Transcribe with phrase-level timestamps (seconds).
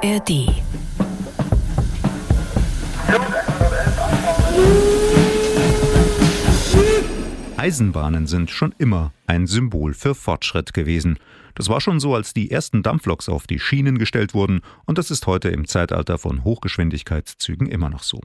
[0.00, 0.48] ARD.
[7.56, 11.18] Eisenbahnen sind schon immer ein Symbol für Fortschritt gewesen.
[11.56, 15.10] Das war schon so, als die ersten Dampfloks auf die Schienen gestellt wurden, und das
[15.10, 18.20] ist heute im Zeitalter von Hochgeschwindigkeitszügen immer noch so.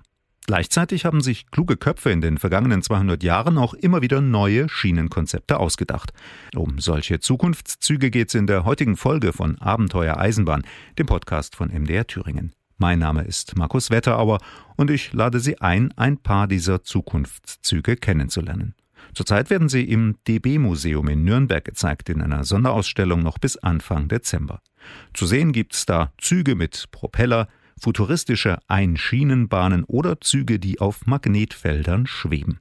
[0.45, 5.57] Gleichzeitig haben sich kluge Köpfe in den vergangenen 200 Jahren auch immer wieder neue Schienenkonzepte
[5.57, 6.11] ausgedacht.
[6.53, 10.63] Um solche Zukunftszüge geht es in der heutigen Folge von Abenteuer Eisenbahn,
[10.99, 12.51] dem Podcast von MDR Thüringen.
[12.77, 14.39] Mein Name ist Markus Wetterauer
[14.75, 18.75] und ich lade Sie ein, ein paar dieser Zukunftszüge kennenzulernen.
[19.13, 24.62] Zurzeit werden sie im DB-Museum in Nürnberg gezeigt, in einer Sonderausstellung noch bis Anfang Dezember.
[25.13, 27.48] Zu sehen gibt's da Züge mit Propeller,
[27.83, 32.59] futuristische Einschienenbahnen oder Züge, die auf Magnetfeldern schweben.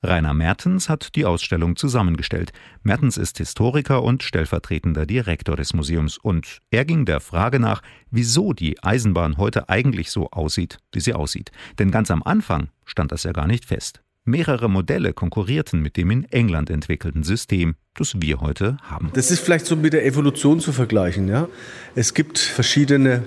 [0.00, 2.52] Rainer Mertens hat die Ausstellung zusammengestellt.
[2.84, 7.82] Mertens ist Historiker und stellvertretender Direktor des Museums und er ging der Frage nach,
[8.12, 11.50] wieso die Eisenbahn heute eigentlich so aussieht, wie sie aussieht.
[11.80, 14.02] Denn ganz am Anfang stand das ja gar nicht fest.
[14.24, 19.10] Mehrere Modelle konkurrierten mit dem in England entwickelten System, das wir heute haben.
[19.14, 21.28] Das ist vielleicht so mit der Evolution zu vergleichen.
[21.28, 21.48] Ja?
[21.94, 23.24] Es gibt verschiedene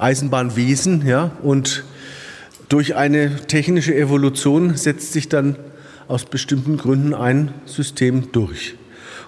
[0.00, 1.32] Eisenbahnwesen ja?
[1.42, 1.84] und
[2.68, 5.56] durch eine technische Evolution setzt sich dann
[6.08, 8.74] aus bestimmten Gründen ein System durch.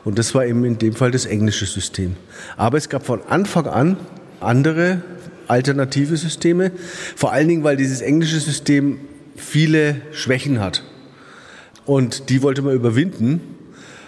[0.04, 2.16] Und das war eben in dem Fall das englische System.
[2.56, 3.96] Aber es gab von Anfang an
[4.40, 5.02] andere
[5.48, 6.72] alternative Systeme,
[7.14, 8.98] vor allen Dingen, weil dieses englische System
[9.36, 10.82] viele Schwächen hat.
[11.84, 13.40] Und die wollte man überwinden.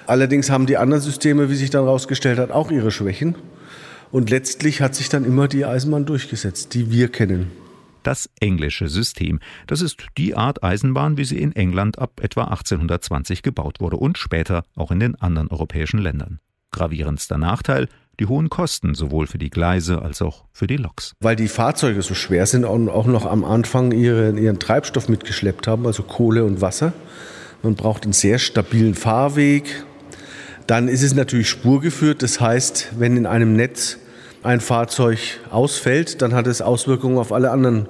[0.07, 3.37] Allerdings haben die anderen Systeme, wie sich dann herausgestellt hat, auch ihre Schwächen.
[4.15, 7.51] Und letztlich hat sich dann immer die Eisenbahn durchgesetzt, die wir kennen.
[8.05, 9.41] Das englische System.
[9.67, 14.17] Das ist die Art Eisenbahn, wie sie in England ab etwa 1820 gebaut wurde und
[14.17, 16.39] später auch in den anderen europäischen Ländern.
[16.71, 17.89] Gravierendster Nachteil,
[18.21, 21.15] die hohen Kosten sowohl für die Gleise als auch für die Loks.
[21.19, 25.67] Weil die Fahrzeuge so schwer sind und auch noch am Anfang ihren, ihren Treibstoff mitgeschleppt
[25.67, 26.93] haben, also Kohle und Wasser.
[27.65, 29.85] Man braucht einen sehr stabilen Fahrweg.
[30.69, 32.23] Dann ist es natürlich spurgeführt.
[32.23, 33.99] Das heißt, wenn in einem Netz
[34.45, 35.19] ein Fahrzeug
[35.51, 37.89] ausfällt, dann hat es Auswirkungen auf alle anderen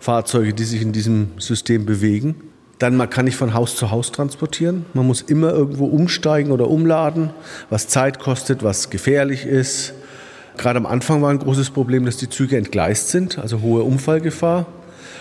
[0.00, 2.36] Fahrzeuge, die sich in diesem System bewegen.
[2.78, 4.86] Dann man kann nicht von Haus zu Haus transportieren.
[4.94, 7.30] Man muss immer irgendwo umsteigen oder umladen,
[7.68, 9.92] was Zeit kostet, was gefährlich ist.
[10.56, 14.66] Gerade am Anfang war ein großes Problem, dass die Züge entgleist sind, also hohe Unfallgefahr.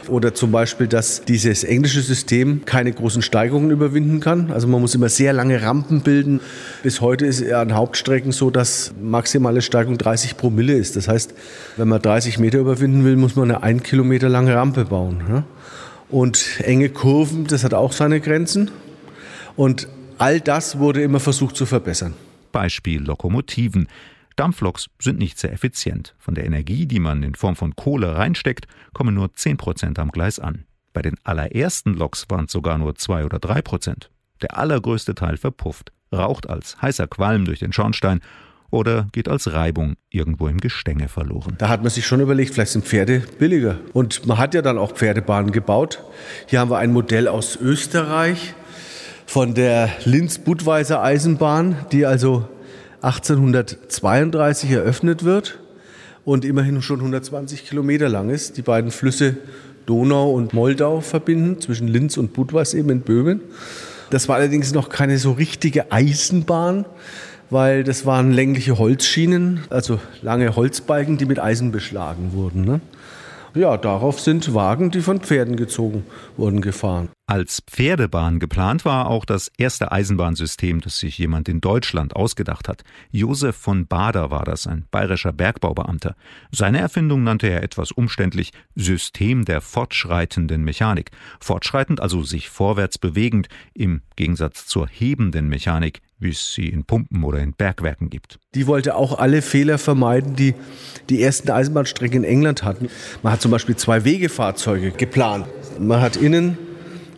[0.08, 4.52] Oder zum Beispiel, dass dieses englische System keine großen Steigungen überwinden kann.
[4.52, 6.40] Also man muss immer sehr lange Rampen bilden.
[6.84, 10.96] Bis heute ist es an Hauptstrecken so, dass maximale Steigung 30 Promille ist.
[10.96, 11.34] Das heißt,
[11.78, 15.44] wenn man 30 Meter überwinden will, muss man eine ein Kilometer lange Rampe bauen.
[16.10, 18.72] Und enge Kurven, das hat auch seine Grenzen.
[19.56, 19.88] Und
[20.18, 22.14] all das wurde immer versucht zu verbessern.
[22.52, 23.88] Beispiel Lokomotiven.
[24.40, 26.16] Dampfloks sind nicht sehr effizient.
[26.18, 30.12] Von der Energie, die man in Form von Kohle reinsteckt, kommen nur 10 Prozent am
[30.12, 30.64] Gleis an.
[30.94, 34.10] Bei den allerersten Loks waren es sogar nur 2 oder 3 Prozent.
[34.42, 38.22] Der allergrößte Teil verpufft, raucht als heißer Qualm durch den Schornstein
[38.72, 41.56] oder geht als Reibung irgendwo im Gestänge verloren.
[41.58, 43.76] Da hat man sich schon überlegt, vielleicht sind Pferde billiger.
[43.92, 46.02] Und man hat ja dann auch Pferdebahnen gebaut.
[46.48, 48.54] Hier haben wir ein Modell aus Österreich
[49.26, 52.48] von der Linz-Budweiser Eisenbahn, die also
[53.02, 55.60] 1832 eröffnet wird
[56.26, 58.58] und immerhin schon 120 Kilometer lang ist.
[58.58, 59.38] Die beiden Flüsse
[59.86, 63.42] Donau und Moldau verbinden, zwischen Linz und Budweis eben in Böhmen.
[64.12, 66.86] Das war allerdings noch keine so richtige Eisenbahn,
[67.50, 72.66] weil das waren längliche Holzschienen, also lange Holzbalken, die mit Eisen beschlagen wurden.
[72.66, 72.82] Ne?
[73.56, 76.06] Ja, darauf sind Wagen, die von Pferden gezogen
[76.38, 77.10] wurden, gefahren.
[77.30, 82.82] Als Pferdebahn geplant war auch das erste Eisenbahnsystem, das sich jemand in Deutschland ausgedacht hat.
[83.12, 86.16] Josef von Bader war das, ein bayerischer Bergbaubeamter.
[86.52, 91.12] Seine Erfindung nannte er etwas umständlich System der fortschreitenden Mechanik.
[91.40, 97.24] Fortschreitend, also sich vorwärts bewegend, im Gegensatz zur hebenden Mechanik, wie es sie in Pumpen
[97.24, 98.40] oder in Bergwerken gibt.
[98.56, 100.56] Die wollte auch alle Fehler vermeiden, die
[101.12, 102.90] die ersten Eisenbahnstrecken in England hatten.
[103.22, 105.46] Man hat zum Beispiel zwei Wegefahrzeuge geplant.
[105.78, 106.58] Man hat innen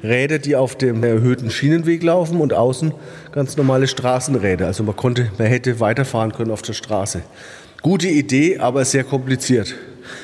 [0.04, 2.94] Räder, die auf dem erhöhten Schienenweg laufen und außen
[3.32, 4.68] ganz normale Straßenräder.
[4.68, 7.22] Also man konnte, man hätte weiterfahren können auf der Straße.
[7.82, 9.76] Gute Idee, aber sehr kompliziert.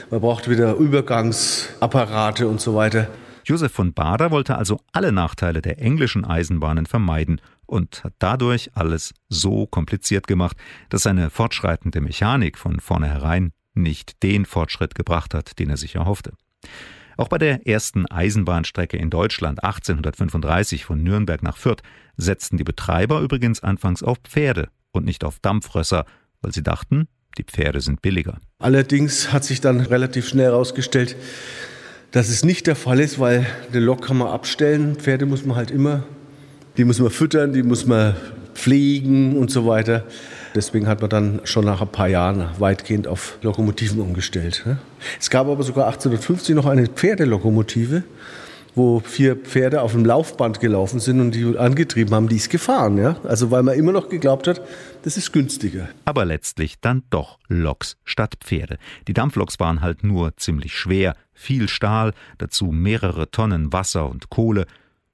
[0.09, 3.07] Man braucht wieder Übergangsapparate und so weiter.
[3.45, 9.13] Josef von Bader wollte also alle Nachteile der englischen Eisenbahnen vermeiden und hat dadurch alles
[9.29, 10.57] so kompliziert gemacht,
[10.89, 16.33] dass seine fortschreitende Mechanik von vornherein nicht den Fortschritt gebracht hat, den er sich erhoffte.
[17.17, 21.81] Auch bei der ersten Eisenbahnstrecke in Deutschland 1835 von Nürnberg nach Fürth
[22.15, 26.05] setzten die Betreiber übrigens anfangs auf Pferde und nicht auf Dampfrösser,
[26.41, 27.07] weil sie dachten,
[27.39, 28.39] Die Pferde sind billiger.
[28.57, 31.15] Allerdings hat sich dann relativ schnell herausgestellt,
[32.11, 34.95] dass es nicht der Fall ist, weil eine Lok kann man abstellen.
[34.95, 36.03] Pferde muss man halt immer,
[36.77, 38.15] die muss man füttern, die muss man
[38.55, 40.05] pflegen und so weiter.
[40.55, 44.63] Deswegen hat man dann schon nach ein paar Jahren weitgehend auf Lokomotiven umgestellt.
[44.65, 44.77] Ne?
[45.19, 48.03] Es gab aber sogar 1850 noch eine Pferdelokomotive,
[48.75, 52.97] wo vier Pferde auf dem Laufband gelaufen sind und die angetrieben haben, die ist gefahren.
[52.97, 53.17] Ja?
[53.23, 54.61] Also weil man immer noch geglaubt hat,
[55.03, 55.89] das ist günstiger.
[56.05, 58.77] Aber letztlich dann doch Loks statt Pferde.
[59.07, 64.65] Die Dampfloks waren halt nur ziemlich schwer, viel Stahl, dazu mehrere Tonnen Wasser und Kohle.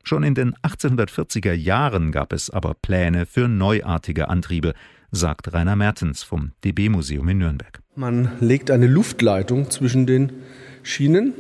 [0.03, 4.73] Schon in den 1840er Jahren gab es aber Pläne für neuartige Antriebe,
[5.13, 7.79] sagt Rainer Mertens vom DB-Museum in Nürnberg.
[7.95, 10.33] Man legt eine Luftleitung zwischen den
[10.81, 11.33] Schienen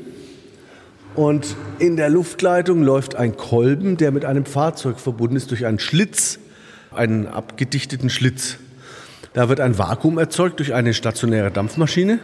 [1.15, 5.79] und in der Luftleitung läuft ein Kolben, der mit einem Fahrzeug verbunden ist durch einen
[5.79, 6.37] Schlitz,
[6.91, 8.57] einen abgedichteten Schlitz.
[9.33, 12.19] Da wird ein Vakuum erzeugt durch eine stationäre Dampfmaschine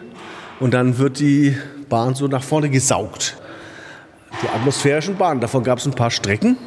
[0.60, 1.58] und dann wird die
[1.90, 3.38] Bahn so nach vorne gesaugt.
[4.44, 6.58] Die atmosphärischen Bahnen, davon gab es ein paar Strecken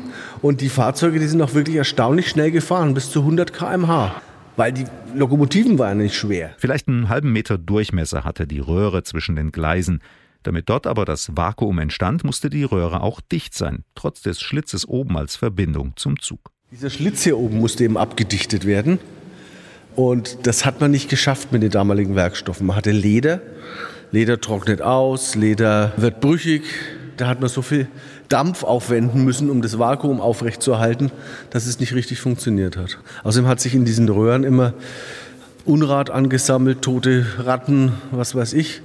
[0.43, 4.21] und die Fahrzeuge, die sind auch wirklich erstaunlich schnell gefahren, bis zu 100 km/h.
[4.57, 4.85] Weil die
[5.15, 6.55] Lokomotiven waren nicht schwer.
[6.59, 10.03] Vielleicht einen halben Meter Durchmesser hatte die Röhre zwischen den Gleisen.
[10.43, 14.87] Damit dort aber das Vakuum entstand, musste die Röhre auch dicht sein, trotz des Schlitzes
[14.89, 16.51] oben als Verbindung zum Zug.
[16.71, 18.99] Dieser Schlitz hier oben musste eben abgedichtet werden.
[19.95, 22.67] Und das hat man nicht geschafft mit den damaligen Werkstoffen.
[22.67, 23.41] Man hatte Leder.
[24.11, 26.63] Leder trocknet aus, Leder wird brüchig.
[27.23, 27.87] Da hat man so viel
[28.29, 31.13] Dampf aufwenden müssen, um das Vakuum aufrechtzuerhalten,
[31.51, 32.99] dass es nicht richtig funktioniert hat.
[33.23, 34.75] Außerdem hat sich in diesen Röhren immer
[35.65, 38.83] Unrat angesammelt, tote Ratten, was weiß ich.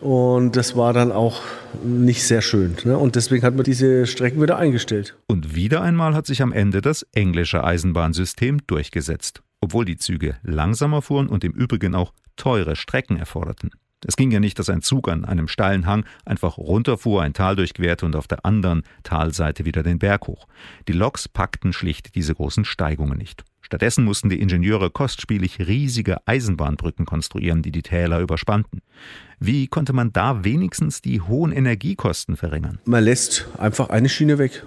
[0.00, 1.42] Und das war dann auch
[1.84, 2.76] nicht sehr schön.
[2.84, 2.96] Ne?
[2.96, 5.14] Und deswegen hat man diese Strecken wieder eingestellt.
[5.26, 11.02] Und wieder einmal hat sich am Ende das englische Eisenbahnsystem durchgesetzt, obwohl die Züge langsamer
[11.02, 13.68] fuhren und im Übrigen auch teure Strecken erforderten.
[14.04, 17.56] Es ging ja nicht, dass ein Zug an einem steilen Hang einfach runterfuhr, ein Tal
[17.56, 20.46] durchquerte und auf der anderen Talseite wieder den Berg hoch.
[20.86, 23.44] Die Loks packten schlicht diese großen Steigungen nicht.
[23.62, 28.80] Stattdessen mussten die Ingenieure kostspielig riesige Eisenbahnbrücken konstruieren, die die Täler überspannten.
[29.40, 32.78] Wie konnte man da wenigstens die hohen Energiekosten verringern?
[32.84, 34.62] Man lässt einfach eine Schiene weg.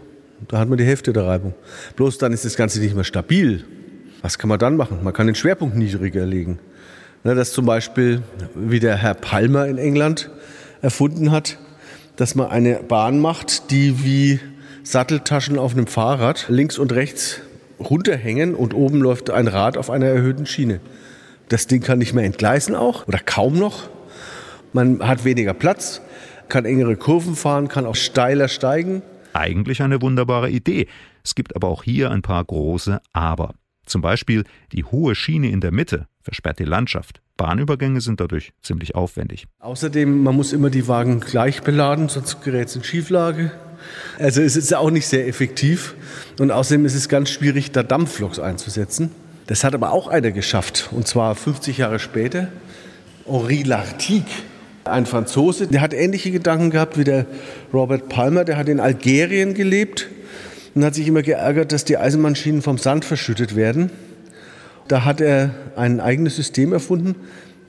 [0.48, 1.54] Da hat man die Hälfte der Reibung.
[1.96, 3.66] Bloß dann ist das Ganze nicht mehr stabil.
[4.22, 5.04] Was kann man dann machen?
[5.04, 6.60] Man kann den Schwerpunkt niedriger legen.
[7.24, 8.24] Das zum Beispiel,
[8.56, 10.30] wie der Herr Palmer in England
[10.81, 11.57] erfunden hat,
[12.16, 14.39] dass man eine Bahn macht, die wie
[14.83, 17.42] Satteltaschen auf einem Fahrrad links und rechts
[17.80, 20.80] runterhängen und oben läuft ein Rad auf einer erhöhten Schiene.
[21.50, 23.89] Das Ding kann nicht mehr entgleisen auch oder kaum noch.
[24.74, 26.01] Man hat weniger Platz,
[26.48, 29.01] kann engere Kurven fahren, kann auch steiler steigen.
[29.33, 30.88] Eigentlich eine wunderbare Idee.
[31.24, 33.54] Es gibt aber auch hier ein paar große Aber.
[33.86, 37.22] Zum Beispiel die hohe Schiene in der Mitte versperrt die Landschaft.
[37.38, 39.48] Bahnübergänge sind dadurch ziemlich aufwendig.
[39.60, 43.52] Außerdem, man muss immer die Wagen gleich beladen, sonst gerät es in Schieflage.
[44.20, 45.96] Also es ist auch nicht sehr effektiv.
[46.40, 49.10] Und außerdem ist es ganz schwierig, da Dampfloks einzusetzen.
[49.48, 50.90] Das hat aber auch einer geschafft.
[50.92, 52.50] Und zwar 50 Jahre später.
[53.26, 54.26] Henri Lartigue,
[54.86, 57.26] ein Franzose, der hat ähnliche Gedanken gehabt wie der
[57.74, 58.46] Robert Palmer.
[58.46, 60.08] Der hat in Algerien gelebt
[60.76, 63.90] und hat sich immer geärgert, dass die Eisenbahnschienen vom Sand verschüttet werden.
[64.90, 67.16] Da hat er ein eigenes System erfunden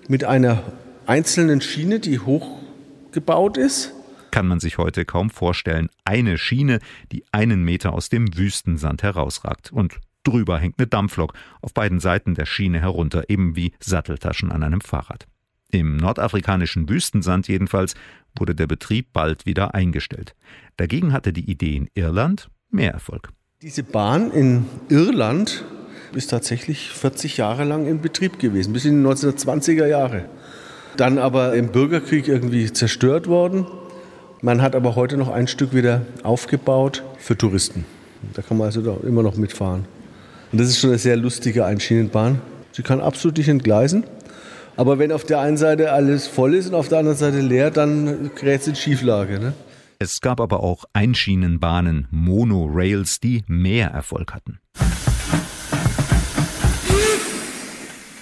[0.08, 0.62] mit einer
[1.06, 3.92] einzelnen Schiene, die hochgebaut ist
[4.30, 5.88] kann man sich heute kaum vorstellen.
[6.04, 6.78] Eine Schiene,
[7.12, 9.72] die einen Meter aus dem Wüstensand herausragt.
[9.72, 14.62] Und drüber hängt eine Dampflok auf beiden Seiten der Schiene herunter, eben wie Satteltaschen an
[14.62, 15.26] einem Fahrrad.
[15.72, 17.94] Im nordafrikanischen Wüstensand jedenfalls
[18.36, 20.34] wurde der Betrieb bald wieder eingestellt.
[20.76, 23.30] Dagegen hatte die Idee in Irland mehr Erfolg.
[23.62, 25.64] Diese Bahn in Irland
[26.14, 30.26] ist tatsächlich 40 Jahre lang in Betrieb gewesen, bis in die 1920er Jahre.
[30.96, 33.66] Dann aber im Bürgerkrieg irgendwie zerstört worden
[34.42, 37.84] man hat aber heute noch ein Stück wieder aufgebaut für Touristen.
[38.32, 39.84] Da kann man also immer noch mitfahren.
[40.50, 42.40] Und das ist schon eine sehr lustige Einschienenbahn.
[42.72, 44.04] Sie kann absolut nicht entgleisen.
[44.76, 47.70] Aber wenn auf der einen Seite alles voll ist und auf der anderen Seite leer,
[47.70, 49.38] dann gerät es in Schieflage.
[49.38, 49.52] Ne?
[49.98, 54.58] Es gab aber auch Einschienenbahnen, Monorails, die mehr Erfolg hatten.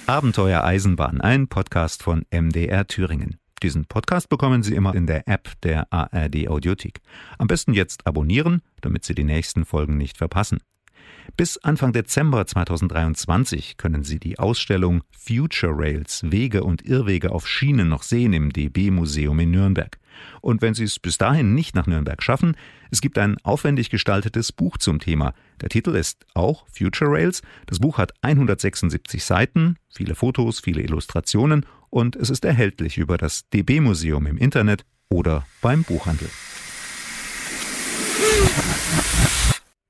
[0.09, 3.37] Abenteuer Eisenbahn, ein Podcast von MDR Thüringen.
[3.63, 7.03] Diesen Podcast bekommen Sie immer in der App der ARD Audiothek.
[7.37, 10.61] Am besten jetzt abonnieren, damit Sie die nächsten Folgen nicht verpassen.
[11.37, 17.89] Bis Anfang Dezember 2023 können Sie die Ausstellung Future Rails Wege und Irrwege auf Schienen
[17.89, 19.99] noch sehen im DB Museum in Nürnberg.
[20.41, 22.57] Und wenn Sie es bis dahin nicht nach Nürnberg schaffen,
[22.91, 25.35] es gibt ein aufwendig gestaltetes Buch zum Thema.
[25.61, 27.43] Der Titel ist auch Future Rails.
[27.67, 33.49] Das Buch hat 176 Seiten, viele Fotos, viele Illustrationen und es ist erhältlich über das
[33.51, 36.29] DB Museum im Internet oder beim Buchhandel.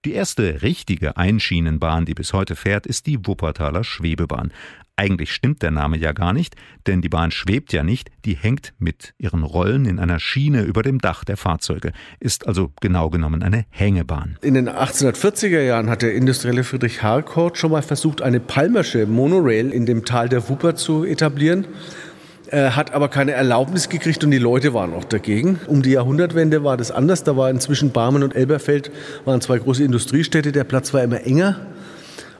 [0.09, 4.55] Die erste richtige Einschienenbahn, die bis heute fährt, ist die Wuppertaler Schwebebahn.
[4.97, 8.73] Eigentlich stimmt der Name ja gar nicht, denn die Bahn schwebt ja nicht, die hängt
[8.79, 13.43] mit ihren Rollen in einer Schiene über dem Dach der Fahrzeuge, ist also genau genommen
[13.43, 14.39] eine Hängebahn.
[14.41, 19.71] In den 1840er Jahren hat der industrielle Friedrich Harcourt schon mal versucht, eine Palmersche Monorail
[19.73, 21.67] in dem Tal der Wupper zu etablieren
[22.53, 25.61] hat aber keine Erlaubnis gekriegt und die Leute waren auch dagegen.
[25.67, 27.25] Um die Jahrhundertwende war das anders.
[27.25, 28.91] Da war inzwischen Barmen und Elberfeld
[29.25, 30.53] waren zwei große Industriestädte.
[30.53, 31.57] Der Platz war immer enger.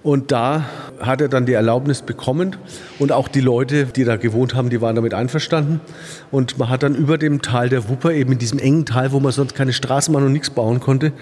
[0.03, 0.65] Und da
[1.01, 2.57] hat er dann die Erlaubnis bekommen.
[2.99, 5.81] Und auch die Leute, die da gewohnt haben, die waren damit einverstanden.
[6.31, 9.21] Und man hat dann über dem Tal der Wupper, eben in diesem engen Tal, wo
[9.21, 11.13] man sonst keine Straßenbahn und nichts bauen konnte,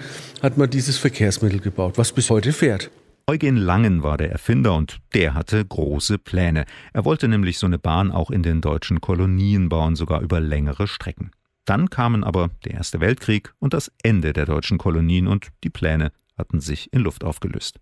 [0.41, 2.89] hat man dieses Verkehrsmittel gebaut, was bis heute fährt.
[3.29, 6.63] Eugen Langen war der Erfinder und der hatte große Pläne.
[6.93, 10.87] Er wollte nämlich so eine Bahn auch in den deutschen Kolonien bauen, sogar über längere
[10.87, 11.31] Strecken.
[11.65, 16.13] Dann kamen aber der Erste Weltkrieg und das Ende der deutschen Kolonien und die Pläne
[16.37, 17.81] hatten sich in Luft aufgelöst.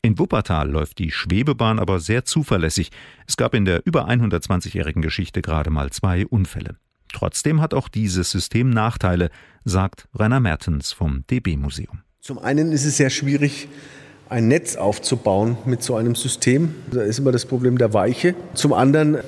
[0.00, 2.92] In Wuppertal läuft die Schwebebahn aber sehr zuverlässig.
[3.26, 6.76] Es gab in der über 120-jährigen Geschichte gerade mal zwei Unfälle.
[7.12, 9.30] Trotzdem hat auch dieses System Nachteile,
[9.64, 12.02] sagt Rainer Mertens vom DB Museum.
[12.20, 13.68] Zum einen ist es sehr schwierig,
[14.28, 16.74] ein Netz aufzubauen mit so einem System.
[16.90, 18.34] Da ist immer das Problem der Weiche.
[18.54, 19.18] Zum anderen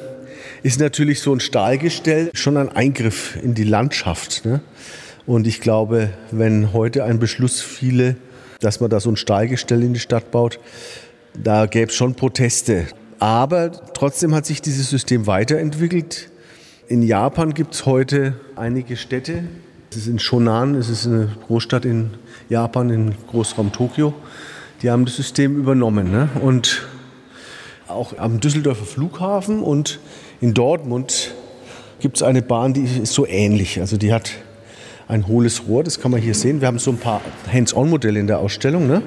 [0.62, 4.44] ist natürlich so ein Stahlgestell schon ein Eingriff in die Landschaft.
[4.44, 4.60] Ne?
[5.26, 8.16] Und ich glaube, wenn heute ein Beschluss fiele,
[8.60, 10.58] dass man da so ein Stahlgestell in die Stadt baut,
[11.34, 12.86] da gäbe es schon Proteste.
[13.18, 16.30] Aber trotzdem hat sich dieses System weiterentwickelt.
[16.88, 19.44] In Japan gibt es heute einige Städte.
[19.90, 22.10] Es ist in Shonan, es ist eine Großstadt in
[22.48, 24.14] Japan, in Großraum Tokio.
[24.82, 26.10] Die haben das System übernommen.
[26.10, 26.28] Ne?
[26.40, 26.86] Und
[27.86, 30.00] auch am Düsseldorfer Flughafen und
[30.40, 31.34] in Dortmund
[31.98, 33.80] gibt es eine Bahn, die ist so ähnlich.
[33.80, 34.32] Also die hat
[35.06, 36.60] ein hohles Rohr, das kann man hier sehen.
[36.60, 37.20] Wir haben so ein paar
[37.52, 38.86] Hands-on-Modelle in der Ausstellung.
[38.86, 39.02] Ne?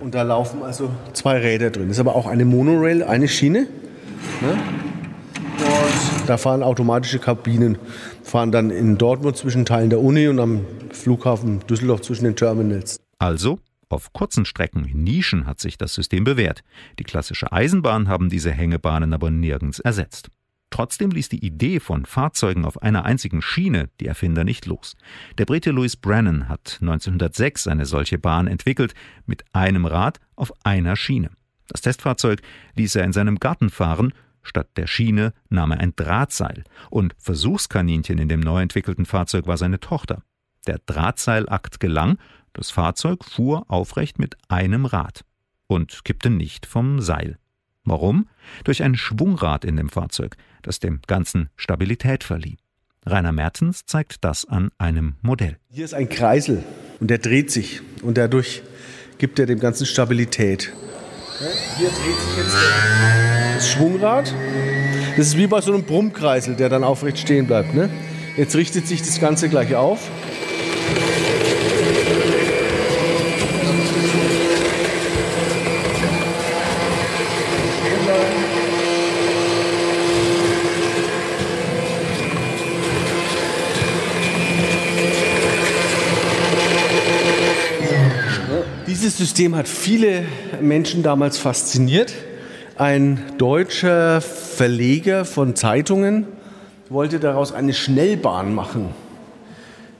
[0.00, 1.88] Und da laufen also zwei Räder drin.
[1.88, 3.66] Das ist aber auch eine Monorail, eine Schiene.
[4.42, 4.58] Ne?
[6.20, 7.78] Und da fahren automatische Kabinen,
[8.22, 10.60] fahren dann in Dortmund zwischen Teilen der Uni und am
[10.92, 13.00] Flughafen Düsseldorf zwischen den Terminals.
[13.18, 13.58] Also
[13.94, 16.62] auf kurzen Strecken, in Nischen, hat sich das System bewährt.
[16.98, 20.30] Die klassische Eisenbahn haben diese Hängebahnen aber nirgends ersetzt.
[20.70, 24.96] Trotzdem ließ die Idee von Fahrzeugen auf einer einzigen Schiene die Erfinder nicht los.
[25.38, 28.92] Der Brite Louis Brennan hat 1906 eine solche Bahn entwickelt,
[29.24, 31.30] mit einem Rad auf einer Schiene.
[31.68, 32.42] Das Testfahrzeug
[32.74, 38.18] ließ er in seinem Garten fahren, statt der Schiene nahm er ein Drahtseil, und Versuchskaninchen
[38.18, 40.22] in dem neu entwickelten Fahrzeug war seine Tochter.
[40.66, 42.18] Der Drahtseilakt gelang,
[42.54, 45.20] das Fahrzeug fuhr aufrecht mit einem Rad
[45.66, 47.36] und kippte nicht vom Seil.
[47.84, 48.28] Warum?
[48.64, 52.56] Durch ein Schwungrad in dem Fahrzeug, das dem Ganzen Stabilität verlieh.
[53.04, 55.58] Rainer Mertens zeigt das an einem Modell.
[55.70, 56.64] Hier ist ein Kreisel
[57.00, 58.62] und der dreht sich und dadurch
[59.18, 60.72] gibt er dem Ganzen Stabilität.
[61.76, 62.56] Hier dreht sich jetzt
[63.56, 64.32] das Schwungrad.
[65.16, 67.74] Das ist wie bei so einem Brummkreisel, der dann aufrecht stehen bleibt.
[67.74, 67.90] Ne?
[68.36, 70.10] Jetzt richtet sich das Ganze gleich auf.
[88.86, 90.26] Dieses System hat viele
[90.60, 92.14] Menschen damals fasziniert.
[92.76, 96.28] Ein deutscher Verleger von Zeitungen
[96.88, 98.90] wollte daraus eine Schnellbahn machen.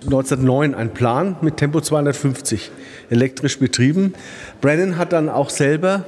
[0.05, 2.71] 1909 ein Plan mit Tempo 250,
[3.11, 4.15] elektrisch betrieben.
[4.61, 6.05] Brennan hat dann auch selber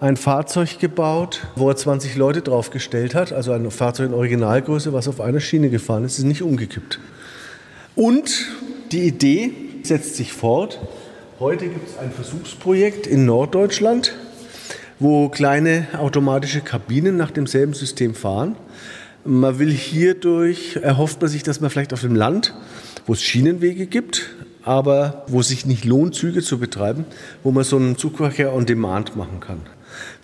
[0.00, 5.08] ein Fahrzeug gebaut, wo er 20 Leute draufgestellt hat, also ein Fahrzeug in Originalgröße, was
[5.08, 7.00] auf einer Schiene gefahren ist, ist nicht umgekippt.
[7.96, 8.46] Und
[8.92, 10.80] die Idee setzt sich fort.
[11.38, 14.14] Heute gibt es ein Versuchsprojekt in Norddeutschland,
[14.98, 18.56] wo kleine automatische Kabinen nach demselben System fahren.
[19.22, 22.54] Man will hierdurch, erhofft man sich, dass man vielleicht auf dem Land,
[23.04, 24.30] wo es Schienenwege gibt,
[24.62, 27.04] aber wo es sich nicht lohnt, Züge zu betreiben,
[27.42, 29.60] wo man so einen Zugverkehr on Demand machen kann.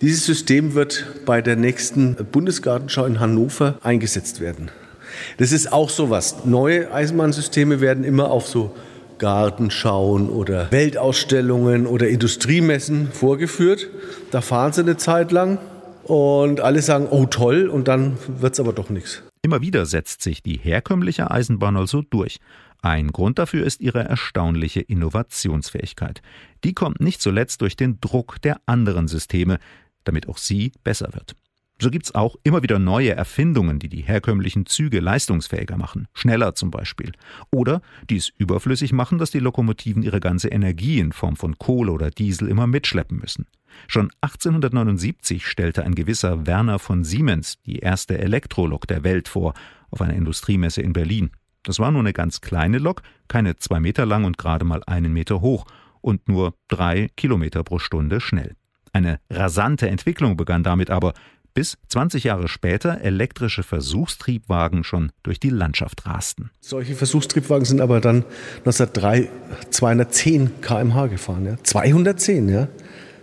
[0.01, 4.71] Dieses System wird bei der nächsten Bundesgartenschau in Hannover eingesetzt werden.
[5.37, 6.43] Das ist auch so was.
[6.45, 8.73] Neue Eisenbahnsysteme werden immer auf so
[9.23, 13.87] Gartenschauen oder Weltausstellungen oder Industriemessen vorgeführt.
[14.31, 15.59] Da fahren sie eine Zeit lang
[16.03, 19.23] und alle sagen, oh toll, und dann wird es aber doch nichts.
[19.41, 22.39] Immer wieder setzt sich die herkömmliche Eisenbahn also durch.
[22.81, 26.21] Ein Grund dafür ist ihre erstaunliche Innovationsfähigkeit.
[26.65, 29.57] Die kommt nicht zuletzt durch den Druck der anderen Systeme,
[30.03, 31.33] damit auch sie besser wird.
[31.81, 36.55] So gibt es auch immer wieder neue Erfindungen, die die herkömmlichen Züge leistungsfähiger machen, schneller
[36.55, 37.11] zum Beispiel.
[37.51, 41.91] Oder die es überflüssig machen, dass die Lokomotiven ihre ganze Energie in Form von Kohle
[41.91, 43.47] oder Diesel immer mitschleppen müssen.
[43.87, 49.53] Schon 1879 stellte ein gewisser Werner von Siemens die erste Elektrolok der Welt vor,
[49.89, 51.31] auf einer Industriemesse in Berlin.
[51.63, 55.13] Das war nur eine ganz kleine Lok, keine zwei Meter lang und gerade mal einen
[55.13, 55.65] Meter hoch
[56.01, 58.55] und nur drei Kilometer pro Stunde schnell.
[58.91, 61.13] Eine rasante Entwicklung begann damit aber,
[61.53, 66.49] bis 20 Jahre später elektrische Versuchstriebwagen schon durch die Landschaft rasten.
[66.61, 68.25] Solche Versuchstriebwagen sind aber dann
[68.65, 69.29] 1903
[69.69, 71.45] 210 km/h gefahren.
[71.45, 71.55] Ja?
[71.63, 72.67] 210, ja.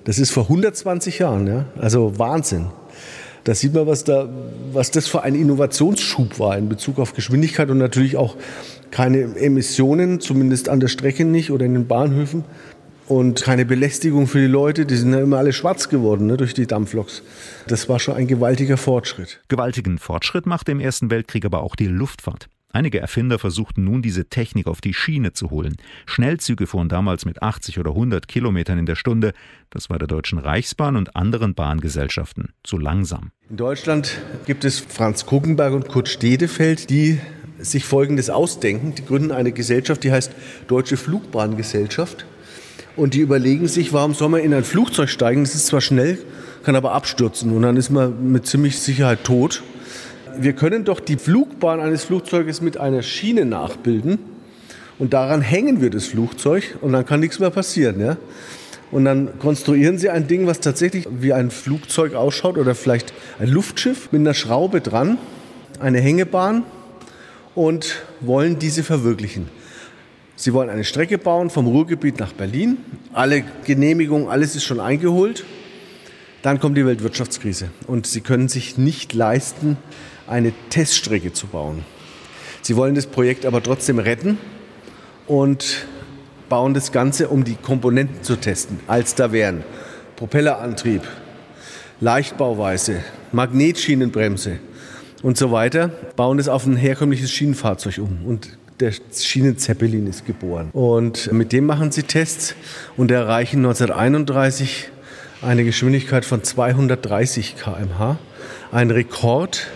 [0.04, 1.66] Das ist vor 120 Jahren, ja.
[1.78, 2.68] Also Wahnsinn.
[3.44, 4.28] Da sieht man, was, da,
[4.72, 8.36] was das für ein Innovationsschub war in Bezug auf Geschwindigkeit und natürlich auch
[8.90, 12.44] keine Emissionen, zumindest an der Strecke nicht oder in den Bahnhöfen
[13.10, 14.86] und keine Belästigung für die Leute.
[14.86, 17.22] Die sind ja immer alle schwarz geworden ne, durch die Dampfloks.
[17.66, 19.40] Das war schon ein gewaltiger Fortschritt.
[19.48, 22.48] Gewaltigen Fortschritt machte im Ersten Weltkrieg aber auch die Luftfahrt.
[22.72, 25.76] Einige Erfinder versuchten nun, diese Technik auf die Schiene zu holen.
[26.06, 29.32] Schnellzüge fuhren damals mit 80 oder 100 Kilometern in der Stunde.
[29.70, 33.32] Das war der Deutschen Reichsbahn und anderen Bahngesellschaften zu langsam.
[33.48, 37.18] In Deutschland gibt es Franz Kuckenberg und Kurt Stedefeld, die
[37.58, 38.94] sich Folgendes ausdenken.
[38.94, 40.30] Die gründen eine Gesellschaft, die heißt
[40.68, 42.24] Deutsche Flugbahngesellschaft.
[43.00, 45.42] Und die überlegen sich, warum soll man in ein Flugzeug steigen?
[45.42, 46.18] Das ist zwar schnell,
[46.64, 49.62] kann aber abstürzen und dann ist man mit ziemlich Sicherheit tot.
[50.38, 54.18] Wir können doch die Flugbahn eines Flugzeuges mit einer Schiene nachbilden
[54.98, 57.98] und daran hängen wir das Flugzeug und dann kann nichts mehr passieren.
[58.00, 58.18] Ja?
[58.90, 63.48] Und dann konstruieren sie ein Ding, was tatsächlich wie ein Flugzeug ausschaut oder vielleicht ein
[63.48, 65.16] Luftschiff mit einer Schraube dran,
[65.78, 66.64] eine Hängebahn
[67.54, 69.48] und wollen diese verwirklichen.
[70.40, 72.78] Sie wollen eine Strecke bauen vom Ruhrgebiet nach Berlin.
[73.12, 75.44] Alle Genehmigungen, alles ist schon eingeholt.
[76.40, 79.76] Dann kommt die Weltwirtschaftskrise und sie können sich nicht leisten,
[80.26, 81.84] eine Teststrecke zu bauen.
[82.62, 84.38] Sie wollen das Projekt aber trotzdem retten
[85.26, 85.84] und
[86.48, 89.62] bauen das Ganze, um die Komponenten zu testen, als da wären
[90.16, 91.02] Propellerantrieb,
[92.00, 94.58] Leichtbauweise, Magnetschienenbremse
[95.22, 98.24] und so weiter, bauen es auf ein herkömmliches Schienenfahrzeug um.
[98.24, 100.70] Und der Schienenzeppelin ist geboren.
[100.72, 102.54] Und mit dem machen sie Tests
[102.96, 104.90] und erreichen 1931
[105.42, 108.18] eine Geschwindigkeit von 230 km/h.
[108.72, 109.66] Ein Rekord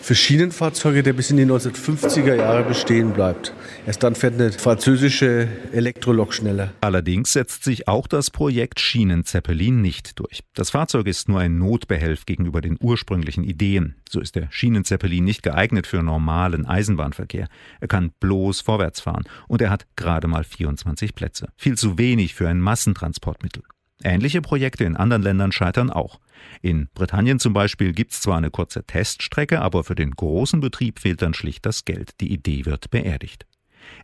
[0.00, 3.52] für Schienenfahrzeuge, der bis in die 1950er Jahre bestehen bleibt.
[3.86, 6.72] Erst dann fährt eine französische Elektrolok schneller.
[6.80, 10.40] Allerdings setzt sich auch das Projekt Schienenzeppelin nicht durch.
[10.54, 13.94] Das Fahrzeug ist nur ein Notbehelf gegenüber den ursprünglichen Ideen.
[14.08, 17.46] So ist der Schienenzeppelin nicht geeignet für normalen Eisenbahnverkehr.
[17.80, 21.50] Er kann bloß vorwärts fahren und er hat gerade mal 24 Plätze.
[21.56, 23.62] Viel zu wenig für ein Massentransportmittel.
[24.02, 26.18] Ähnliche Projekte in anderen Ländern scheitern auch.
[26.60, 30.98] In Britannien zum Beispiel gibt es zwar eine kurze Teststrecke, aber für den großen Betrieb
[30.98, 32.20] fehlt dann schlicht das Geld.
[32.20, 33.46] Die Idee wird beerdigt.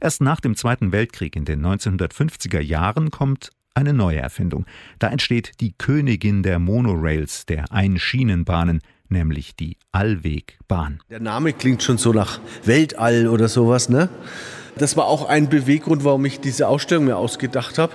[0.01, 4.67] Erst nach dem Zweiten Weltkrieg in den 1950er Jahren kommt eine neue Erfindung.
[4.99, 11.01] Da entsteht die Königin der Monorails, der Einschienenbahnen, nämlich die Allwegbahn.
[11.11, 14.09] Der Name klingt schon so nach Weltall oder sowas, ne?
[14.77, 17.93] Das war auch ein Beweggrund, warum ich diese Ausstellung mir ausgedacht habe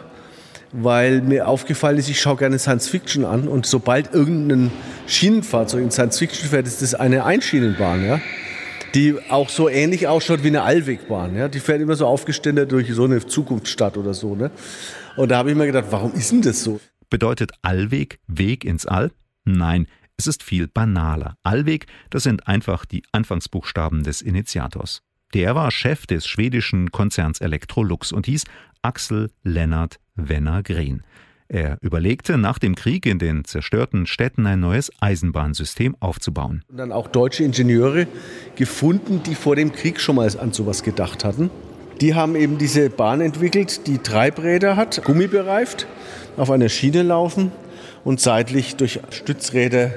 [0.71, 4.71] weil mir aufgefallen ist, ich schaue gerne Science Fiction an und sobald irgendein
[5.08, 8.19] Schienenfahrzeug in Science Fiction fährt, ist das eine Einschienenbahn, ja,
[8.98, 11.36] die auch so ähnlich ausschaut wie eine Allwegbahn.
[11.36, 11.48] Ja.
[11.48, 14.36] Die fährt immer so aufgeständert durch so eine Zukunftsstadt oder so.
[14.36, 14.50] Ne.
[15.16, 16.80] Und da habe ich mir gedacht, warum ist denn das so?
[17.12, 19.12] Bedeutet Allweg Weg ins All?
[19.46, 19.86] Nein,
[20.18, 21.38] es ist viel banaler.
[21.44, 25.04] Allweg, das sind einfach die Anfangsbuchstaben des Initiators.
[25.36, 28.46] Der war Chef des schwedischen Konzerns Electrolux und hieß
[28.82, 31.04] Axel Lennart Wenner Green.
[31.50, 36.64] Er überlegte, nach dem Krieg in den zerstörten Städten ein neues Eisenbahnsystem aufzubauen.
[36.70, 38.08] Und dann auch deutsche Ingenieure
[38.56, 41.50] gefunden, die vor dem Krieg schon mal an sowas gedacht hatten.
[42.02, 45.88] Die haben eben diese Bahn entwickelt, die Treibräder hat, gummibereift,
[46.36, 47.52] auf einer Schiene laufen
[48.04, 49.94] und seitlich durch Stützräder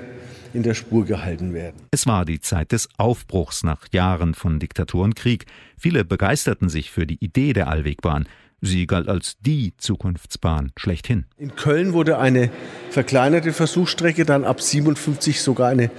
[0.55, 1.77] in der Spur gehalten werden.
[1.91, 5.47] Es war die Zeit des Aufbruchs nach Jahren von Diktatur und Krieg.
[5.77, 8.27] Viele begeisterten sich für die Idee der Allwegbahn.
[8.62, 11.25] Sie galt als die Zukunftsbahn schlechthin.
[11.38, 12.51] In Köln wurde eine
[12.90, 15.90] verkleinerte Versuchsstrecke, dann ab 57 sogar eine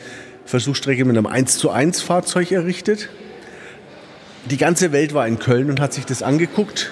[0.45, 3.09] Versuchsstrecke mit einem 1 zu 1 Fahrzeug errichtet.
[4.45, 6.91] Die ganze Welt war in Köln und hat sich das angeguckt.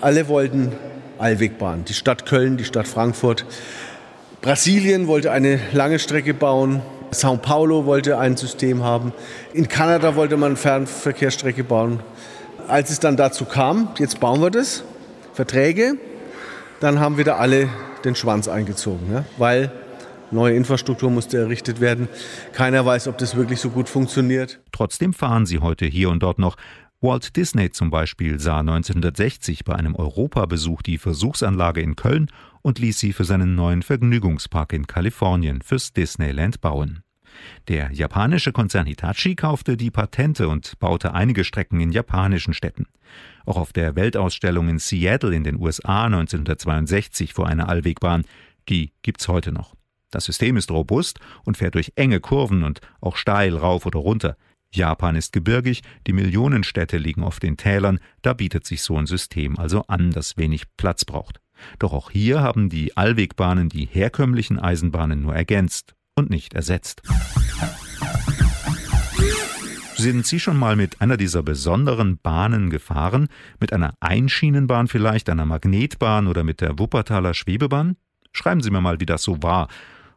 [0.00, 0.72] Alle wollten
[1.18, 1.84] Allwegbahn.
[1.84, 3.44] Die Stadt Köln, die Stadt Frankfurt.
[4.40, 6.82] Brasilien wollte eine lange Strecke bauen.
[7.12, 9.12] Sao Paulo wollte ein System haben.
[9.52, 12.00] In Kanada wollte man Fernverkehrsstrecke bauen
[12.70, 14.84] als es dann dazu kam, jetzt bauen wir das,
[15.34, 15.96] Verträge,
[16.80, 17.68] dann haben wieder alle
[18.04, 19.24] den Schwanz eingezogen, ja?
[19.36, 19.70] weil
[20.32, 22.08] Neue Infrastruktur musste errichtet werden.
[22.52, 24.60] Keiner weiß, ob das wirklich so gut funktioniert.
[24.70, 26.56] Trotzdem fahren sie heute hier und dort noch.
[27.00, 32.30] Walt Disney zum Beispiel sah 1960 bei einem Europabesuch die Versuchsanlage in Köln
[32.62, 37.02] und ließ sie für seinen neuen Vergnügungspark in Kalifornien fürs Disneyland bauen.
[37.68, 42.86] Der japanische Konzern Hitachi kaufte die Patente und baute einige Strecken in japanischen Städten.
[43.46, 48.24] Auch auf der Weltausstellung in Seattle in den USA 1962 vor einer Allwegbahn,
[48.68, 49.74] die gibt's heute noch.
[50.10, 54.36] Das System ist robust und fährt durch enge Kurven und auch steil rauf oder runter.
[54.72, 59.58] Japan ist gebirgig, die Millionenstädte liegen oft in Tälern, da bietet sich so ein System
[59.58, 61.40] also an, das wenig Platz braucht.
[61.78, 67.02] Doch auch hier haben die Allwegbahnen die herkömmlichen Eisenbahnen nur ergänzt und nicht ersetzt.
[69.96, 73.28] Sind Sie schon mal mit einer dieser besonderen Bahnen gefahren?
[73.60, 77.96] Mit einer Einschienenbahn vielleicht, einer Magnetbahn oder mit der Wuppertaler Schwebebahn?
[78.32, 79.68] Schreiben Sie mir mal, wie das so war.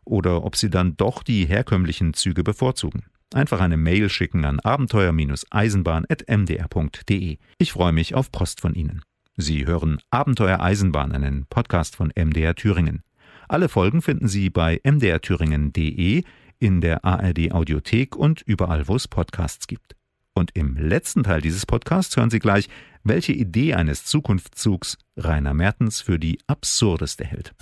[0.05, 3.03] Oder ob Sie dann doch die herkömmlichen Züge bevorzugen.
[3.33, 7.37] Einfach eine Mail schicken an abenteuer-eisenbahn.mdr.de.
[7.57, 9.01] Ich freue mich auf Post von Ihnen.
[9.35, 13.01] Sie hören Abenteuer Eisenbahn, einen Podcast von MDR Thüringen.
[13.47, 16.23] Alle Folgen finden Sie bei mdrthüringen.de,
[16.60, 19.95] in der ARD Audiothek und überall, wo es Podcasts gibt.
[20.34, 22.69] Und im letzten Teil dieses Podcasts hören Sie gleich,
[23.03, 27.53] welche Idee eines Zukunftszugs Rainer Mertens für die absurdeste hält.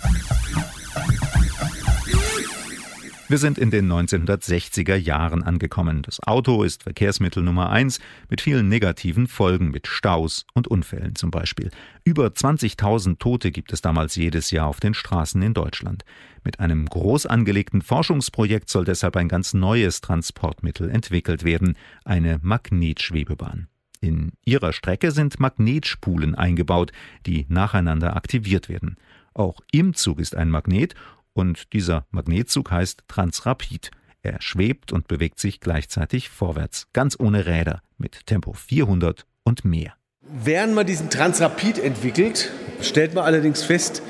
[3.32, 6.02] Wir sind in den 1960er Jahren angekommen.
[6.02, 11.30] Das Auto ist Verkehrsmittel Nummer eins mit vielen negativen Folgen, mit Staus und Unfällen zum
[11.30, 11.70] Beispiel.
[12.04, 16.04] Über 20.000 Tote gibt es damals jedes Jahr auf den Straßen in Deutschland.
[16.44, 23.66] Mit einem groß angelegten Forschungsprojekt soll deshalb ein ganz neues Transportmittel entwickelt werden, eine Magnetschwebebahn.
[24.02, 26.92] In ihrer Strecke sind Magnetspulen eingebaut,
[27.24, 28.98] die nacheinander aktiviert werden.
[29.32, 30.94] Auch im Zug ist ein Magnet
[31.34, 33.90] und dieser Magnetzug heißt Transrapid.
[34.22, 39.94] Er schwebt und bewegt sich gleichzeitig vorwärts, ganz ohne Räder, mit Tempo 400 und mehr.
[40.20, 44.02] Während man diesen Transrapid entwickelt, stellt man allerdings fest,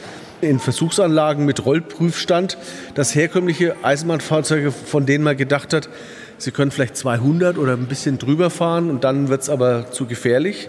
[0.42, 2.58] in Versuchsanlagen mit Rollprüfstand,
[2.94, 5.88] dass herkömmliche Eisenbahnfahrzeuge, von denen man gedacht hat,
[6.36, 10.06] sie können vielleicht 200 oder ein bisschen drüber fahren und dann wird es aber zu
[10.06, 10.68] gefährlich,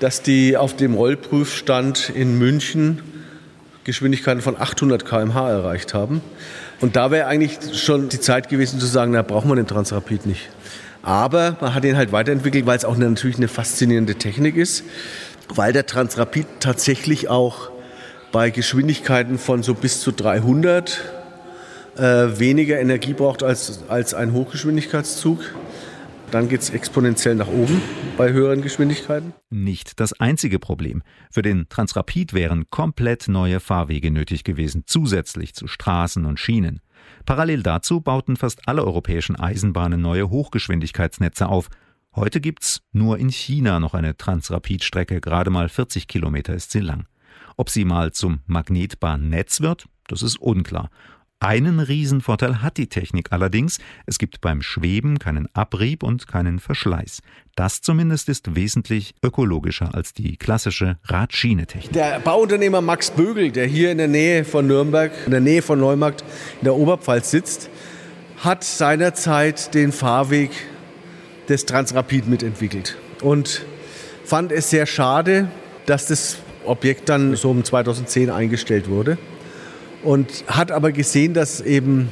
[0.00, 3.02] dass die auf dem Rollprüfstand in München
[3.84, 6.20] Geschwindigkeiten von 800 km/h erreicht haben.
[6.80, 10.26] Und da wäre eigentlich schon die Zeit gewesen zu sagen, da braucht man den Transrapid
[10.26, 10.50] nicht.
[11.02, 14.84] Aber man hat ihn halt weiterentwickelt, weil es auch natürlich eine faszinierende Technik ist,
[15.48, 17.70] weil der Transrapid tatsächlich auch
[18.32, 21.00] bei Geschwindigkeiten von so bis zu 300
[21.96, 22.00] äh,
[22.38, 25.40] weniger Energie braucht als, als ein Hochgeschwindigkeitszug.
[26.30, 27.80] Dann geht es exponentiell nach oben
[28.16, 29.32] bei höheren Geschwindigkeiten.
[29.50, 31.02] Nicht das einzige Problem.
[31.30, 36.80] Für den Transrapid wären komplett neue Fahrwege nötig gewesen, zusätzlich zu Straßen und Schienen.
[37.26, 41.68] Parallel dazu bauten fast alle europäischen Eisenbahnen neue Hochgeschwindigkeitsnetze auf.
[42.14, 47.06] Heute gibt's nur in China noch eine Transrapid-Strecke, gerade mal 40 Kilometer ist sie lang.
[47.56, 50.90] Ob sie mal zum Magnetbahnnetz wird, das ist unklar.
[51.44, 53.76] Einen Riesenvorteil hat die Technik allerdings,
[54.06, 57.20] es gibt beim Schweben keinen Abrieb und keinen Verschleiß.
[57.54, 61.92] Das zumindest ist wesentlich ökologischer als die klassische Radschienetechnik.
[61.92, 65.78] Der Bauunternehmer Max Bögel, der hier in der Nähe von Nürnberg, in der Nähe von
[65.78, 66.24] Neumarkt
[66.60, 67.68] in der Oberpfalz sitzt,
[68.38, 70.50] hat seinerzeit den Fahrweg
[71.50, 73.66] des Transrapid mitentwickelt und
[74.24, 75.48] fand es sehr schade,
[75.84, 79.18] dass das Objekt dann so um 2010 eingestellt wurde
[80.04, 82.08] und hat aber gesehen, dass eben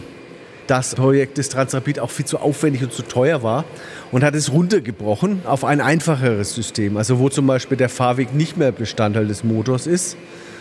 [0.67, 3.65] das Projekt des Transrapid auch viel zu aufwendig und zu teuer war
[4.11, 8.57] und hat es runtergebrochen auf ein einfacheres System, also wo zum Beispiel der Fahrweg nicht
[8.57, 10.17] mehr Bestandteil des Motors ist,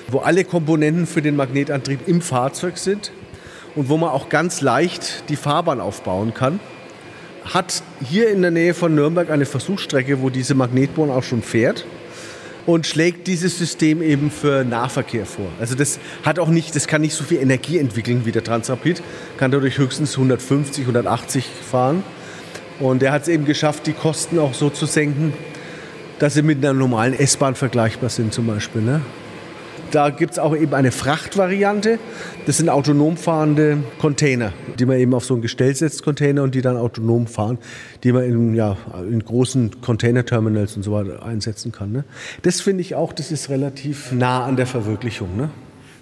[0.10, 3.12] wo alle Komponenten für den Magnetantrieb im Fahrzeug sind
[3.76, 6.60] und wo man auch ganz leicht die Fahrbahn aufbauen kann.
[7.46, 11.86] Hat hier in der Nähe von Nürnberg eine Versuchsstrecke, wo diese Magnetbahn auch schon fährt
[12.66, 15.48] und schlägt dieses System eben für Nahverkehr vor.
[15.60, 19.02] Also das hat auch nicht, das kann nicht so viel Energie entwickeln wie der Transrapid,
[19.38, 22.04] kann dadurch höchstens 150, 180 fahren.
[22.80, 25.34] Und er hat es eben geschafft, die Kosten auch so zu senken,
[26.20, 28.82] dass sie mit einer normalen S-Bahn vergleichbar sind zum Beispiel.
[28.82, 29.02] Ne?
[29.92, 32.00] Da gibt es auch eben eine Frachtvariante.
[32.46, 36.56] Das sind autonom fahrende Container, die man eben auf so ein Gestell setzt, Container, und
[36.56, 37.58] die dann autonom fahren,
[38.06, 38.78] die man in, ja,
[39.10, 41.92] in großen Containerterminals und so weiter einsetzen kann.
[41.92, 42.06] Ne?
[42.44, 45.36] Das finde ich auch, das ist relativ nah an der Verwirklichung.
[45.36, 45.50] Ne?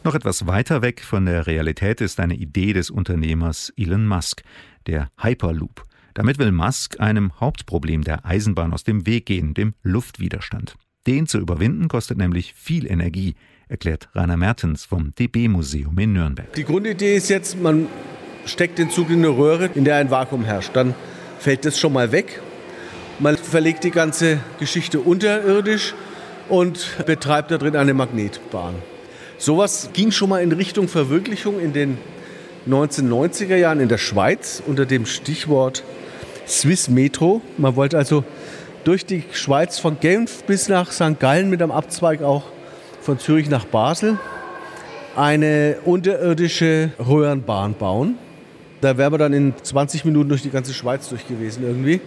[0.03, 4.43] Noch etwas weiter weg von der Realität ist eine Idee des Unternehmers Elon Musk,
[4.85, 5.83] der Hyperloop.
[6.13, 10.75] Damit will Musk einem Hauptproblem der Eisenbahn aus dem Weg gehen, dem Luftwiderstand.
[11.07, 13.33] Den zu überwinden kostet nämlich viel Energie.
[13.69, 16.51] Erklärt Rainer Mertens vom DB-Museum in Nürnberg.
[16.53, 17.87] Die Grundidee ist jetzt, man
[18.45, 20.71] steckt den Zug in eine Röhre, in der ein Vakuum herrscht.
[20.73, 20.95] Dann
[21.37, 22.41] fällt das schon mal weg.
[23.19, 25.93] Man verlegt die ganze Geschichte unterirdisch
[26.49, 28.73] und betreibt da drin eine Magnetbahn.
[29.37, 31.97] Sowas ging schon mal in Richtung Verwirklichung in den
[32.67, 35.83] 1990er Jahren in der Schweiz unter dem Stichwort
[36.47, 37.41] Swiss Metro.
[37.57, 38.23] Man wollte also
[38.83, 41.19] durch die Schweiz von Genf bis nach St.
[41.19, 42.43] Gallen mit einem Abzweig auch
[43.09, 44.19] von Zürich nach Basel
[45.15, 48.19] eine unterirdische Röhrenbahn bauen.
[48.81, 52.01] Da wäre man dann in 20 Minuten durch die ganze Schweiz durch gewesen irgendwie.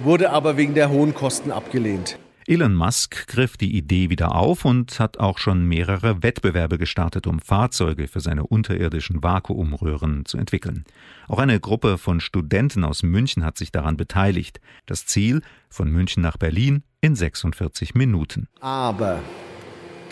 [0.00, 2.18] Wurde aber wegen der hohen Kosten abgelehnt.
[2.46, 7.38] Elon Musk griff die Idee wieder auf und hat auch schon mehrere Wettbewerbe gestartet, um
[7.38, 10.84] Fahrzeuge für seine unterirdischen Vakuumröhren zu entwickeln.
[11.28, 14.62] Auch eine Gruppe von Studenten aus München hat sich daran beteiligt.
[14.86, 18.48] Das Ziel von München nach Berlin in 46 Minuten.
[18.60, 19.20] Aber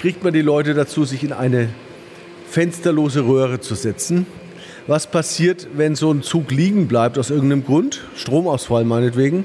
[0.01, 1.69] kriegt man die Leute dazu, sich in eine
[2.49, 4.27] fensterlose Röhre zu setzen?
[4.87, 8.01] Was passiert, wenn so ein Zug liegen bleibt aus irgendeinem Grund?
[8.17, 9.45] Stromausfall meinetwegen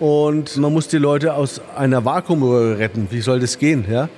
[0.00, 3.08] und man muss die Leute aus einer Vakuumröhre retten.
[3.10, 3.84] Wie soll das gehen?
[3.88, 4.08] Ja?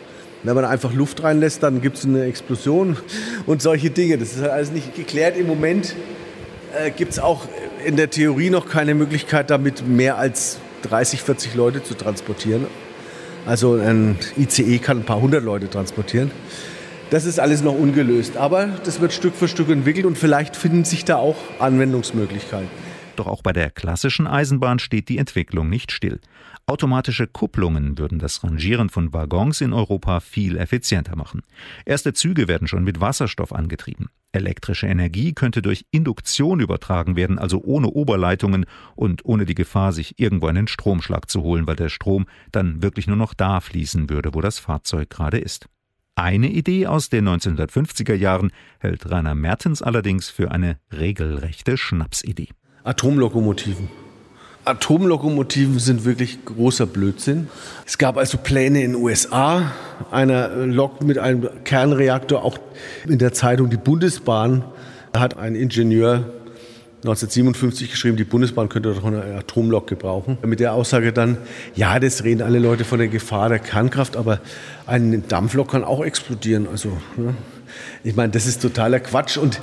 [0.44, 2.96] Wenn man einfach Luft reinlässt, dann gibt es eine Explosion
[3.46, 4.16] und solche Dinge.
[4.16, 5.37] Das ist halt alles nicht geklärt.
[5.37, 5.96] Im Moment
[6.78, 7.48] äh, gibt es auch
[7.84, 12.66] in der Theorie noch keine Möglichkeit, damit mehr als 30, 40 Leute zu transportieren.
[13.46, 16.30] Also ein ICE kann ein paar hundert Leute transportieren.
[17.11, 18.37] Das ist alles noch ungelöst.
[18.37, 22.68] Aber das wird Stück für Stück entwickelt und vielleicht finden sich da auch Anwendungsmöglichkeiten.
[23.16, 26.20] Doch auch bei der klassischen Eisenbahn steht die Entwicklung nicht still.
[26.66, 31.42] Automatische Kupplungen würden das Rangieren von Waggons in Europa viel effizienter machen.
[31.85, 34.09] Erste Züge werden schon mit Wasserstoff angetrieben.
[34.33, 38.64] Elektrische Energie könnte durch Induktion übertragen werden, also ohne Oberleitungen
[38.96, 43.07] und ohne die Gefahr, sich irgendwo einen Stromschlag zu holen, weil der Strom dann wirklich
[43.07, 45.66] nur noch da fließen würde, wo das Fahrzeug gerade ist.
[46.16, 52.48] Eine Idee aus den 1950er Jahren hält Rainer Mertens allerdings für eine regelrechte Schnapsidee.
[52.85, 53.88] Atomlokomotiven.
[54.64, 57.48] Atomlokomotiven sind wirklich großer Blödsinn.
[57.87, 59.72] Es gab also Pläne in den USA,
[60.11, 62.59] einer Lok mit einem Kernreaktor, auch
[63.07, 64.64] in der Zeitung Die Bundesbahn
[65.12, 66.24] hat ein Ingenieur
[67.05, 70.38] 1957 geschrieben, die Bundesbahn könnte doch eine Atomlok gebrauchen.
[70.42, 71.37] Mit der Aussage dann,
[71.74, 74.40] ja, das reden alle Leute von der Gefahr der Kernkraft, aber
[74.87, 76.66] ein Dampflok kann auch explodieren.
[76.66, 77.35] Also, ne?
[78.02, 79.60] Ich meine, das ist totaler Quatsch und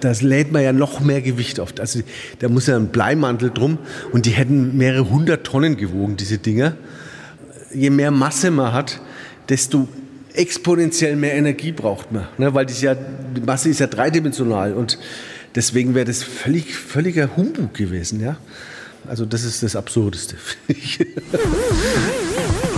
[0.00, 1.74] das lädt man ja noch mehr Gewicht auf.
[1.78, 2.00] Also
[2.38, 3.78] da muss ja ein Bleimantel drum
[4.12, 6.76] und die hätten mehrere hundert Tonnen gewogen, diese Dinger.
[7.72, 9.00] Je mehr Masse man hat,
[9.48, 9.88] desto
[10.34, 12.54] exponentiell mehr Energie braucht man, ne?
[12.54, 14.98] weil ja, die Masse ist ja dreidimensional und
[15.54, 18.20] deswegen wäre das völlig, völliger Humbug gewesen.
[18.20, 18.36] Ja?
[19.08, 20.36] Also das ist das Absurdeste.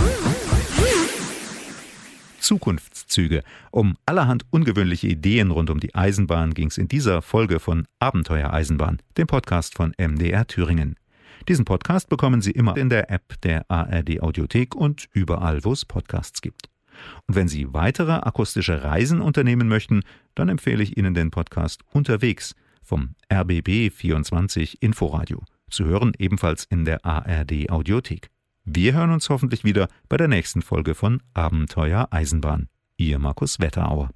[2.43, 3.43] Zukunftszüge.
[3.71, 8.51] Um allerhand ungewöhnliche Ideen rund um die Eisenbahn ging es in dieser Folge von Abenteuer
[8.53, 10.97] Eisenbahn, dem Podcast von MDR Thüringen.
[11.47, 15.85] Diesen Podcast bekommen Sie immer in der App der ARD Audiothek und überall, wo es
[15.85, 16.69] Podcasts gibt.
[17.27, 20.01] Und wenn Sie weitere akustische Reisen unternehmen möchten,
[20.35, 25.41] dann empfehle ich Ihnen den Podcast Unterwegs vom RBB 24 Inforadio.
[25.69, 28.29] Zu hören ebenfalls in der ARD Audiothek.
[28.65, 32.69] Wir hören uns hoffentlich wieder bei der nächsten Folge von Abenteuer Eisenbahn.
[32.95, 34.09] Ihr Markus Wetterauer.